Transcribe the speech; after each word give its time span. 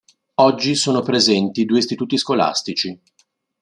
Oggi 0.39 0.73
sono 0.73 1.03
presenti 1.03 1.63
due 1.63 1.77
istituti 1.77 2.17
scolastici. 2.17 2.99